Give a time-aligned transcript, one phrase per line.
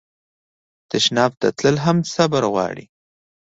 [0.91, 2.85] تشناب ته تلل هم صبر غواړي.